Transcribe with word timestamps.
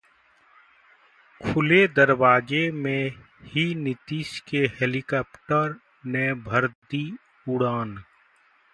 खुले 1.41 1.87
दरवाजे 1.87 2.71
में 2.71 3.11
ही 3.45 3.63
नीतीश 3.75 4.39
के 4.49 4.65
हेलीकॉप्टर 4.79 5.75
ने 6.07 6.33
भर 6.43 6.67
दी 6.67 7.05
उड़ान 7.47 7.97